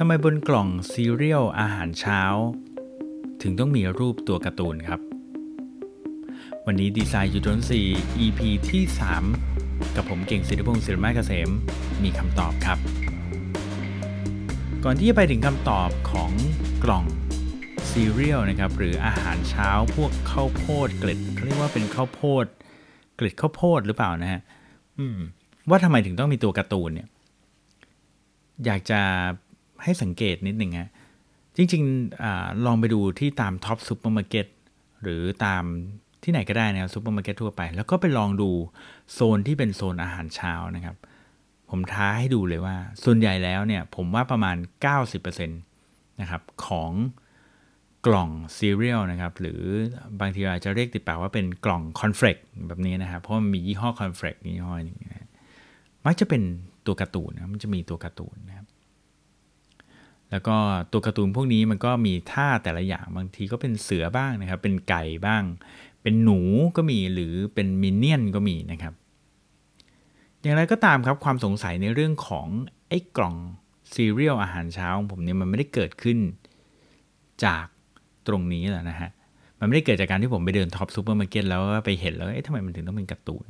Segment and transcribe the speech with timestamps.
[0.00, 2.20] ทำไมบนกล่องซีเรียลอาหารเช้า
[3.42, 5.00] ถึงต้องมีรูปตัวการ์ตูนครับ
[6.66, 7.58] วันนี้ Design You Don't
[7.90, 8.40] See EP
[8.70, 8.82] ที่
[9.40, 11.50] 3 กับผมเก่งศิริพงศ์ศิริมาเกษม
[12.02, 12.78] มีคำตอบครับ
[14.84, 16.32] ก่อนที่จะไปถึงคำตอบของ
[16.84, 17.04] กล่อง
[17.90, 22.44] ซีเรียลนะครับ หรืออาหารเช้าพวกข้าวโพดเกล็ดเขาเรียกว่าเป็นข้าวโพด
[23.16, 24.40] เกล็ดข้าวโพดหรือเปล่านะฮะ
[25.68, 27.08] ว่าทำไมถึงต้องมีตัวการ์ตูนเนี่ย
[28.64, 29.00] อยากจะ
[29.82, 30.90] ให้สังเกตนิดหนึ่งฮะ
[31.56, 32.24] จริงๆอ
[32.66, 34.46] ลองไปดูที่ตาม Tops ซูเปอร์มาร์เก็ต
[35.02, 35.64] หรือตาม
[36.22, 38.50] ที่ไหนก็ได้นะครับซูเปอร์มาร์เก็ตทั่วไป แล้วก็ไปลองดู
[39.12, 40.96] โซนที่เป็นโซนอาหารเช้านะครับ
[41.70, 44.56] ผมท้าให้ดูเลยว่า ส่วนใหญ่แล้วเนี่ย ผมว่าประมาณ
[45.02, 46.92] 90%นะครับของ
[48.06, 49.62] กล่องซีเรียลนะครับ หรือ
[50.20, 52.36] บางทีอาจจะเรียกติดปากว่าเป็นกล่องคอนเฟลก
[52.66, 55.28] แบบนี้นะครับ เพราะมันมียี่ห้อคอนเฟลกยี่ห้อนึงนะ
[56.06, 56.42] มักจะเป็น
[56.86, 58.66] ตัวการ์ตูนนะมันจะมีตัวการ์ตูนนะครับ
[60.30, 60.56] แล้วก็
[60.92, 65.42] ตัวการ์ตูนพวกนี้มันก็มีท่าแต่ละอย่างบางทีก็เป็นเสือบ้างนะครับ เป็นไก่บ้าง
[66.02, 66.40] เป็นหนู
[66.76, 68.94] ก็มีหรือเป็นมินเนี่ยนก็มีนะครับ
[70.42, 72.48] อย่างไรก็ตามครับความสงสัยในเรื่องของ
[72.88, 73.36] ไอ้กล่อง
[73.94, 76.18] ซีเรียลอาหารเช้าของผมเนี่ยมันไม่ได้เกิดขึ้น
[77.44, 77.66] จาก
[78.26, 79.10] ตรงนี้แหละนะฮะ
[79.60, 83.44] มันไม่ได้เกิดจากการที่ผมไปเดิน Tops ซูเปอร์มาร์เก็ตแล้วไปเห็นแล้วเอ๊ะทำไมมันถึงต้องเป็นการ์ตูน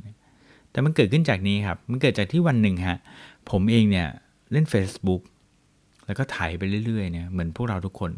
[0.71, 2.99] แต่มันเกิดขึ้นจากนี้ครับ มันเกิดจากที่วันหนึ่งฮะ
[3.51, 4.09] ผมเองเนี่ย
[4.53, 5.23] เล่น Facebook
[6.07, 8.11] แล้วก็ถ่ายไปเรื่อยๆเนี่ยเหมือนพวกเราทุกคน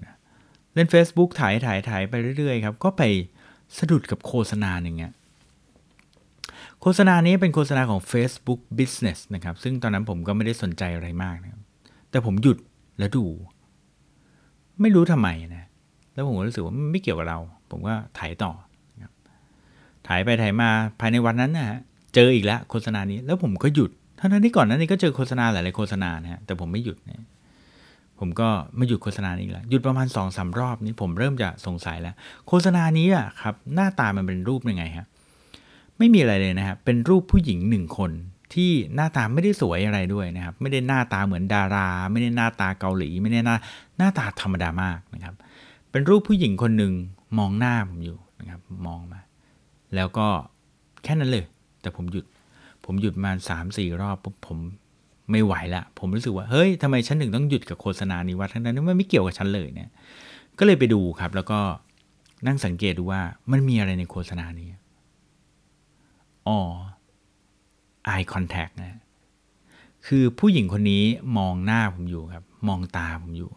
[0.74, 3.02] เล่น Facebook ถ่ายถ่ายถ่ายไปเรื่อยๆครับก็ไป
[3.78, 5.12] สะดุดกับโฆษณาหนึ่งเงี้ย
[6.80, 11.50] โฆษณานี้เป็นโฆษณาของ Facebook Business นะครับ ซึ่งตอนนั้นผมก็ไม่ได้สนใจอะไรมากนะ
[12.10, 12.58] แต่ผมหยุด
[12.98, 13.24] แล้วดู
[14.80, 15.64] ไม่รู้ทำไมนะ
[16.14, 17.38] แล้วผมก็รู้สึกว่าไม่เกี่ยวกับเรา
[17.70, 18.52] ผมก็ถ่ายต่อ
[19.02, 19.12] ครับ
[20.08, 20.68] ถ่ายไปถ่ายมา
[21.00, 21.78] ภายในวันนั้นนะฮะ
[22.14, 27.26] เจออีกแล้วโฆษณานี้แล้วผมก็หยุดทั้งที่ก่อนนั้นนี่ก็เจอโฆษณาหลายๆโฆษณานะฮะแต่ผมไม่หยุดนะ
[28.18, 32.14] ผมก็ไม่หยุดโฆษณานี้แล้วหยุดประมาณ2อสารอบนี้ผมเริ่มจะสงสัยแล้ว
[32.48, 35.06] โฆษณานี้อะครับหน้าตามันเป็นรูปยังไงฮะ
[35.98, 38.10] ไม่มีอะไรเลยนะครับเป็นรูปผู้หญิงหนึ่งคน
[38.54, 43.56] ที่หน้าตาไม่ได้สวยอะไรด้วยนะครับ ไม่ได้หน้าตาเหมือนดารา ไม่ได้หน้าตาเกาหลี ไม่ได้หน้า
[43.98, 45.34] หน้าตาธรรมดามากนะครับ
[45.90, 46.92] เป็นรูปผู้หญิงคนหนึ่ง
[47.38, 49.20] มองหน้าผมอยู่นะครับ มองมา
[49.94, 50.26] แล้วก็
[51.04, 51.44] แค่นั้นเลย
[51.80, 52.24] แต่ผมหยุด
[52.84, 54.58] ผมหยุดมาสามสี่รอบปุ๊บผม
[55.30, 59.90] ไม่ไหวละ ผมรู้สึกว่า เฮ้ยทำไมฉันถึงต้องหยุดกับโฆษณานี้วะทั้งนั้นที่มันไม่เกี่ยวกับฉันเลยเนี่ย
[60.58, 61.60] ก็เลยไปดูครับ แล้วก็
[62.46, 63.20] นั่งสังเกตดูว่า
[63.52, 64.68] มันมีอะไรในโฆษณานี้
[66.48, 66.58] อ๋อ
[68.12, 69.00] eye contact นะ
[70.06, 71.04] คือผู้หญิงคนนี้
[71.38, 73.50] มองหน้าผมอยู่ครับ มองตาผมอยู่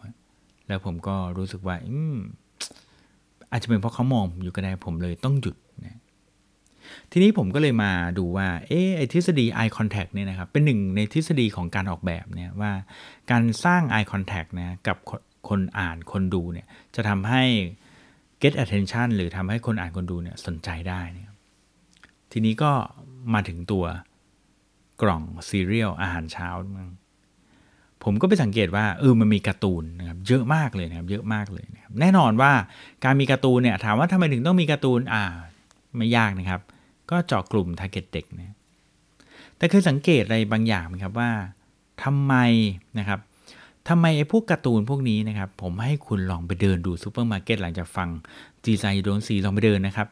[0.68, 2.16] แล้วผมก็รู้สึกว่า อืม
[3.50, 5.98] อาจจะเป็นเพราะเขามองผมอยู่ก็ได้ผมเลยต้องหยุดนะ
[7.12, 12.72] ทีนี้ผมก็เลยมาดูว่าเออไอทฤษฎี eye contact เนี่ยนะครับเป็นหนึ่งในทฤษฎีของการออกแบบเนี่ยว่า
[13.30, 14.96] การสร้าง eye contact นะกับ
[15.48, 17.44] คนอ่านคนดูเนี่ยจะทำให้
[18.42, 21.24] get attention หรือทำให้คนอ่านคนดูเนี่ยสนใจได้นะ
[22.32, 22.72] ทีนี้ก็
[23.34, 23.84] มาถึงตัว
[25.02, 26.48] กล่องซีเรียลอาหารเช้า
[26.78, 26.90] มั้ง
[28.04, 32.52] ผมก็ไปสังเกตว่าเออมันมีการ์ตูนนะครับเยอะมากเลยนะครับเยอะมากเลยนะครับแน่นอนว่า
[33.04, 35.24] การมีการ์ตูนเนี่ยถามว่าทำไมถึงต้องมีการ์ตูนอ่า
[35.96, 36.60] ไม่ยากนะครับ
[37.10, 38.54] ก็เจาะกลุ่ม target เด็กนะ
[39.56, 41.30] แต่เคยสังเกตอะไรบางอย่างไหมครับว่า
[42.04, 42.34] ทำไม
[42.98, 43.20] นะครับ
[43.88, 48.08] ทำไมไอ้พวกการ์ตูนพวกนี้นะครับ ผมให้คุณลองไปเดินดูซูเปอร์มาร์เก็ตหลังจากฟัง
[48.64, 50.08] Design You Don't See ลองไปเดินนะครับ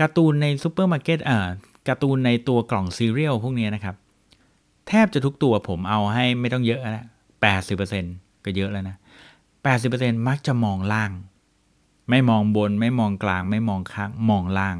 [0.00, 1.38] การ์ตูนในซูเปอร์มาร์เก็ตอ่า
[1.88, 3.96] การ์ตูนในตัวกล่องซีเรียลพวกนี้นะครับ
[4.88, 7.06] แทบจะทุกตัวผมเอาให้ไม่ต้องเยอะแล้ว
[7.40, 8.04] แปดสิบเปอร์เซ็น
[8.44, 8.96] ก็เยอะแล้วนะ
[9.62, 11.10] แปดสิบเปอร์เซ็นมักจะมองล่าง
[12.10, 14.76] ไม่มองบน ไม่มองกลาง ไม่มองข้าง มองล่าง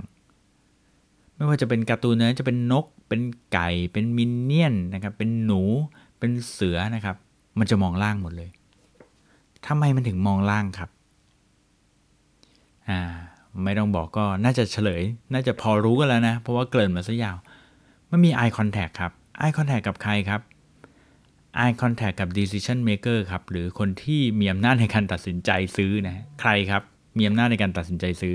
[1.37, 3.21] ไม่ว่าจะเป็นการ์ตูนนะจะเป็นนก เป็น
[3.53, 5.63] ไก่ เป็นมินเนี่ยนนะครับ เป็นหนู
[6.19, 7.17] เป็นเสือนะครับ
[7.59, 8.51] มันจะมองล่างหมดเลย
[9.67, 10.91] ทำไมมันถึงมองล่างครับ
[12.89, 13.01] อ่า
[13.65, 15.03] ไม่ต้องบอกก็น่าจะเฉลย
[15.33, 17.37] น่าจะพอรู้กันแล้วนะ เพราะว่าเกริ่นมาซะยาว
[18.11, 20.41] มันมี eye contact ครับ eye contact กับใครครับ
[21.63, 26.83] eye contact กับ decision maker ครับ หรือคนที่มีอำนาจในการตัดสินใจซื้อนะ ใครครับ
[27.19, 28.35] มีอำนาจในการตัดสินใจซื้อ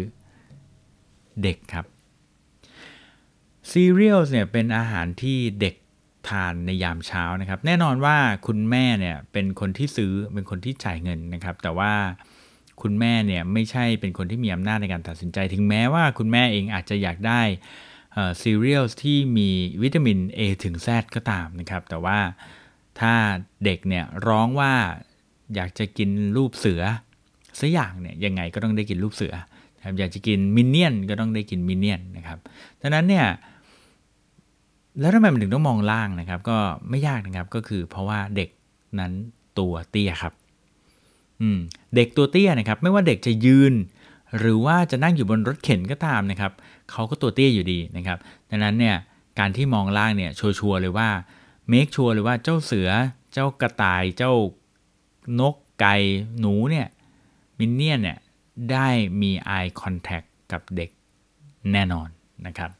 [1.44, 1.86] เด็กครับ
[3.72, 5.76] cereals เนี่ยเป็นอาหารที่เด็ก
[6.30, 11.94] ทานในยามเช้านะครับ แน่นอนว่าคุณแม่เนี่ยเป็นคนที่ซื้อเป็นคนที่จ่ายเงินนะครับ แต่ว่า
[12.82, 17.42] คุณแม่เนี่ยไม่ใช่เป็นคนที่มีอำนาจในการตัดสินใจ ถึงแม้ว่าคุณแม่เองอาจจะอยากได้
[18.42, 19.50] ซีเรียลที่มี
[19.82, 22.20] วิตามิน A ถึง Z ก็ตามนะครับ แต่ว่า
[23.00, 23.14] ถ้า
[23.66, 24.74] เด็กเนี่ยร้องว่า
[25.56, 26.82] อยากจะกินรูปเสือ
[27.60, 29.34] สักอย่างเนี่ยยังไงก็ต้องได้กินรูปเสือ
[29.86, 32.40] ครับอยากจะกินมินเนี่ยนก็ต้องได้กินมินเนี่ยนนะครับ
[32.82, 33.28] ดังนั้นเนี่ย
[35.01, 36.57] แล้วทำไมมันถึงต้องมองล่างนะครับ ก็
[36.89, 38.50] ไม่ยากนะครับก็คือเพราะว่าเด็ก
[39.00, 39.12] นั้น
[39.59, 40.33] ตัวเตี้ยครับ
[41.42, 41.59] อืม
[41.95, 43.74] เด็กตัวเตี้ยนะครับ ไม่ว่าเด็กจะยืน
[44.39, 46.51] หรือว่าจะนั่งอยู่บนรถเข็นก็ตามนะครับ
[46.92, 48.18] เขาก็ตัวเตี้ยอยู่ดีนะครับ
[48.50, 48.95] ดังนั้นเนี่ย
[49.39, 51.09] การที่มองล่างเนี่ยชัวร์เลยว่า
[51.69, 52.89] make sure เลยว่าเจ้าเสือ
[53.33, 54.33] เจ้ากระต่ายเจ้า
[55.39, 55.95] นกไก่
[56.39, 56.88] หนูเนี่ย
[57.59, 58.18] มินเนี่ยนเนี่ย
[58.71, 58.88] ได้
[59.21, 60.89] มี eye contact กับเด็ก
[61.71, 62.07] แน่นอน
[62.48, 62.71] นะครับ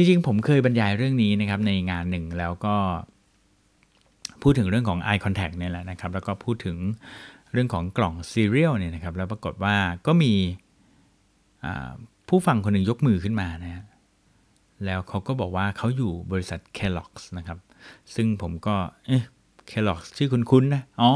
[0.00, 2.76] จริงๆ ผมเคยบรรยายเรื่องนี้นะครับในงานหนึ่งแล้วก็
[4.42, 6.76] พูดถึงเรื่องของ eye contact เนี่ยแหละนะครับ แล้วก็พูดถึง
[7.52, 10.32] เรื่องของกล่องซีเรียลเนี่ยนะครับ แล้วปรากฏว่าก็มี
[12.28, 13.84] ผู้ฟังคนหนึ่งยกมือขึ้นมานะฮะ
[14.84, 17.58] แล้วเขาก็บอกว่าเขาอยู่บริษัท Kellogg's นะครับ
[18.14, 19.24] ซึ่งผมก็ เอ๊ะ
[19.70, 21.12] Kellogg's ชื่อคุ้นๆนะ อ๋อ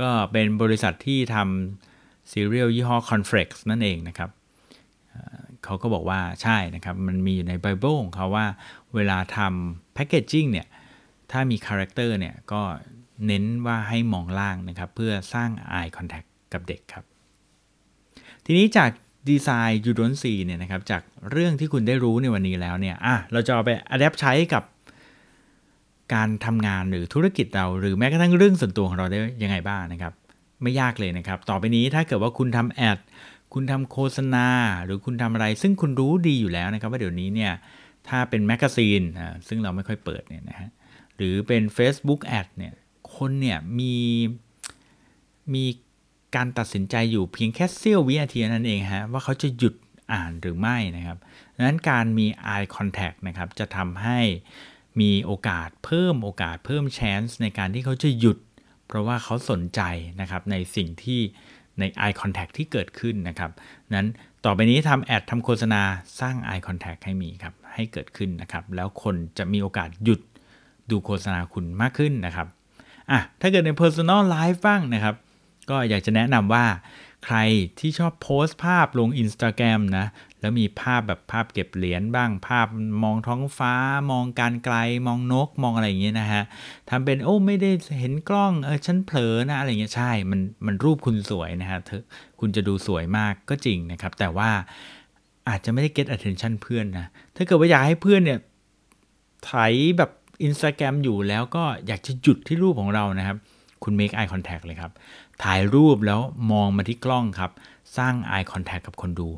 [0.00, 4.30] ก็เป็นบริษัทที่ทำซีเรียลยี่ห้อ Cornflakes นั่นเองนะครับ
[5.66, 8.46] เขาก็บอกว่าใช่นะครับ มันมีอยู่ในไบเบิลของเขาว่า
[8.94, 10.66] เวลาทำ packaging เนี่ย
[11.30, 12.62] ถ้ามี character เนี่ย ก็
[13.26, 17.04] เน้นว่าให้มองล่างนะครับ เพื่อสร้าง eye contact กับเด็กครับ
[18.46, 18.90] ทีนี้จาก
[19.28, 24.64] Design You Don't See เนี่ยนะครับ จากเรื่องที่คุณได้รู้ในวันนี้แล้วเนี่ยอะเราจะเอาไป adapt ใช้กับ
[26.14, 30.12] การทำงานหรือธุรกิจเรา หรือแม้กระทั่งเรื่องส่วนตัวของเราได้ยังไงบ้างนะครับ
[30.62, 32.98] ไม่ยากเลยนะครับ ต่อไปนี้ถ้าเกิดว่าคุณทำ ad
[33.58, 34.48] คุณทำโฆษณา
[34.84, 37.52] หรือคุณทำอะไร ซึ่งคุณรู้ดีอยู่แล้วนะครับ ว่าเดี๋ยวนี้เนี่ย
[38.08, 39.02] ถ้าเป็นแมกกาซีน
[39.48, 40.70] ซึ่งเราไม่ค่อยเปิดเนี่ยนะฮะ
[41.16, 42.74] หรือเป็น Facebook Ad เนี่ย
[43.16, 43.96] คนเนี่ยมี
[45.54, 45.64] มี
[46.36, 49.74] การตัดสินใจอยู่เพียงแค่เสี้ยววินาทีนั่นเองฮะว่าเขาจะหยุด
[50.12, 51.18] อ่านหรือไม่นะครับ
[51.54, 54.20] ดังนั้นการมี eye contact นะครับจะทำให้
[55.00, 58.38] มีโอกาสเพิ่มโอกาสเพิ่ม chance ในการที่เขาจะหยุด
[58.86, 59.80] เพราะว่าเขาสนใจ
[60.20, 61.20] นะครับในสิ่งที่
[61.78, 63.50] ใน eye contact ที่เกิดขึ้นนะครับ
[63.94, 64.08] นั้น
[64.44, 65.82] ต่อไปนี้ทำแอดทำโฆษณา
[66.20, 70.20] สร้าง eye contact ให้มีครับ ให้เกิดขึ้นนะครับ แล้วคนจะมีโอกาสหยุด
[70.90, 72.46] ดูโฆษณาคุณมากขึ้นนะครับ
[73.10, 75.14] อะถ้าเกิดใน personal life บ้างนะครับ
[75.70, 76.66] ก็อยากจะแนะนำว่า
[77.24, 77.36] ใคร
[77.80, 80.06] ที่ชอบโพสต์ภาพลง Instagram นะ
[80.46, 82.66] แล้วมีภาพแบบภาพเก็บเหรียญบ้าง ภาพ
[83.02, 83.74] มองท้องฟ้า
[84.10, 84.76] มองการไกล
[85.06, 86.42] มองนก มองอะไรอย่างเงี้ยนะฮะ
[86.88, 92.02] ทำเป็นโอ้ไม่ได้เห็นกล้อง เออฉันเผลอนะอะไรเงี้ย ใช่ มันมันรูปคุณสวยนะฮะเธอ
[92.40, 94.50] คุณจะดูสวยมากก็จริงนะครับ แต่ว่า
[95.48, 97.06] อาจจะไม่ได้ get attention เพื่อนนะ
[97.36, 98.40] ถ้าเกิดว่าอยากให้เพื่อนเนี่ย
[99.44, 99.52] ไถ
[99.98, 100.10] แบบ
[100.46, 103.36] Instagram อยู่แล้วก็อยากจะหยุดที่รูปของเรานะครับ
[103.84, 104.92] คุณ make eye contact เลยครับ
[105.42, 106.20] ถ่ายรูปแล้ว
[106.52, 107.50] มองมาที่กล้องครับ
[107.96, 109.28] สร้าง eye contact กับคนดู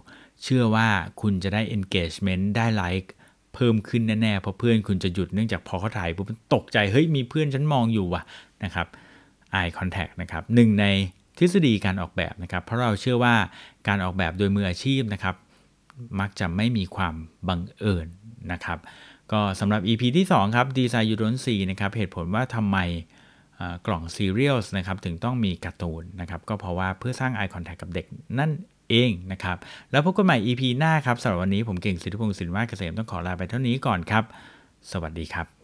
[0.43, 0.89] เชื่อว่า
[1.21, 3.09] คุณจะได้ engagement ได้ like
[3.55, 8.23] เพิ่มขึ้นแน่ๆเพราะเพื่อนคุณจะหยุดเนื่องจากพอเขาถ่ายปุ๊บตกใจเฮ้ยมีเพื่อนฉันมองอยู่ว่ะ
[8.65, 8.87] นะครับ
[9.59, 10.87] eye contact นะครับหนึ่งใน
[11.39, 13.35] ทฤษฎีการออกแบบนะครับ เพราะเราเชื่อว่า
[13.89, 15.35] การออกแบบโดยมืออาชีพนะครับ
[16.21, 17.15] มักจะไม่มีความ
[17.49, 18.07] บังเอิญ
[18.53, 18.79] นะครับ
[19.33, 22.79] ก็สำหรับ EP ที่ 2 ครับ Design You Don't See นะครับเหตุผลว่าทำไม
[23.87, 28.07] กล่องซีเรียลนะครับถึงต้องมีการ์ตูนนะครับก็เพราะว่าเพื่อสร้าง eye contact กับเด็ก
[28.39, 28.51] นั่น
[28.91, 29.57] เองนะครับ
[29.91, 34.25] แล้วพบกันใหม่ EP หน้าครับสำหรับวันนี้ผมเก่งสิทธิพงศ์สินวาเกษมต้องขอลาไปเท่านี้ก่อนครับ
[34.93, 35.58] สวัสดีครับ